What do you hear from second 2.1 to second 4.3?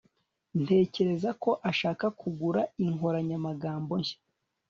kugura inkoranyamagambo nshya